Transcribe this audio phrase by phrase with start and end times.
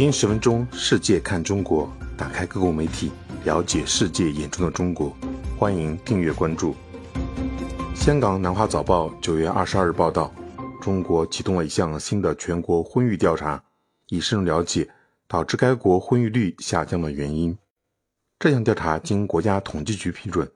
[0.00, 1.86] 天十分钟，世界看中国，
[2.16, 3.12] 打开各国媒体，
[3.44, 5.14] 了解世界眼中的中国。
[5.58, 6.74] 欢迎订阅关注。
[7.94, 10.32] 香港南华早报九月二十二日报道，
[10.80, 13.62] 中国启动了一项新的全国婚育调查，
[14.08, 14.88] 以深入了解
[15.28, 17.54] 导致该国婚育率下降的原因。
[18.38, 20.50] 这项调查经国家统计局批准，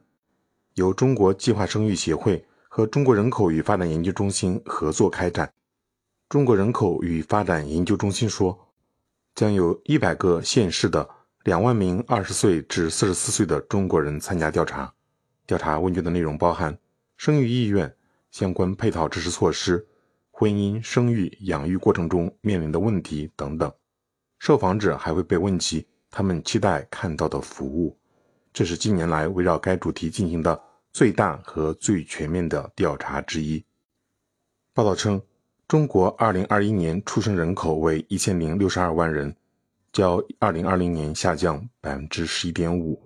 [0.76, 5.52] 由中国计划生育协会和中国人口与发展研究中心合作开展。
[6.30, 8.58] 中国人口与发展研究中心说。
[9.34, 11.08] 将有一百个县市的
[11.42, 14.92] 两万名二十岁至四十四岁的中国人参加调查。
[15.46, 16.78] 调查问卷的内容包含
[17.16, 17.94] 生育意愿、
[18.30, 19.86] 相关配套支持措施、
[20.30, 23.70] 婚姻、生育、养育过程中面临的问题等等。
[24.38, 27.98] 受访者还会被问及他们期待看到的服务。
[28.52, 30.60] 这是近年来围绕该主题进行的
[30.92, 33.64] 最大和最全面的调查之一。
[34.72, 35.20] 报道称。
[35.66, 39.34] 中国2021年出生人口为1062万人，
[39.90, 42.98] 较2020年下降11.5%。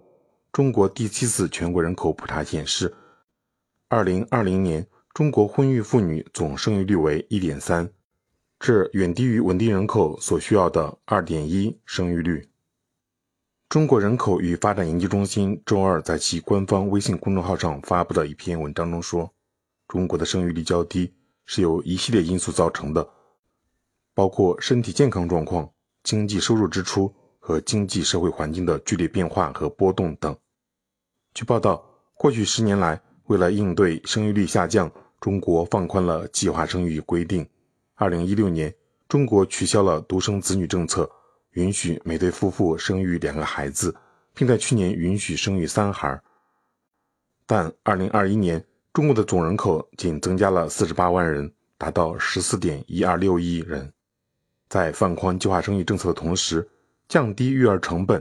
[0.50, 2.92] 中国第七次全国人口普查显示
[3.91, 7.91] ，2020年中国婚育妇女总生育率为1.3，
[8.58, 12.48] 这远低于稳定人口所需要的2.1生育率。
[13.69, 19.32] 中国人口与发展研究中心周二在其官方微信公众号上发布的一篇文章中说，
[19.86, 21.14] 中国的生育率较低。
[21.50, 23.08] 是由一系列因素造成的，
[24.12, 25.66] 包括身体健康状况、
[26.02, 30.36] 经济收入支出和经济社会环境的剧烈变化和波动等。
[31.32, 31.82] 据报道，
[32.12, 37.48] 过去十年来，为了应对生育率下降，中国放宽了计划生育规定。
[37.94, 38.74] 二零一六年，
[39.08, 41.10] 中国取消了独生子女政策，
[41.52, 43.96] 允许每对夫妇生育两个孩子，
[44.34, 46.20] 并在去年允许生育三孩。
[47.46, 48.62] 但二零二一年，
[48.98, 53.92] 中国的总人口仅增加了四十八万人，达到十四点一二六亿人。
[54.68, 56.68] 在放宽计划生育政策的同时，
[57.06, 58.20] 降低育儿成本、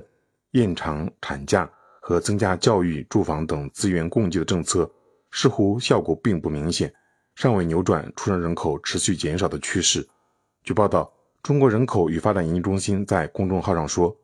[0.51, 1.67] 延长产假
[1.99, 4.87] 和增加教育、住房等资源供给的政策，
[5.31, 6.93] 似乎效果并不明显，
[7.33, 10.07] 尚未扭转出生人口持续减少的趋势。
[10.63, 11.11] 据报道，
[11.41, 14.15] 中国人口与发展研究中心在公众号上说：“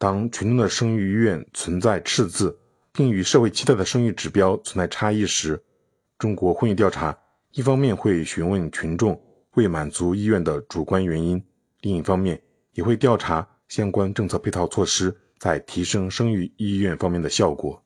[0.00, 2.58] 当群众的生育意愿存在赤字，
[2.90, 5.62] 并与社会期待的生育指标存在差异时，”
[6.18, 7.16] 中国婚育调查
[7.52, 9.20] 一方面会询问群众
[9.54, 11.44] 未满足意愿的主观原因，
[11.82, 12.40] 另一方面
[12.72, 17.83] 也会调查相关政策配套措施在提升生育意愿方面的效果。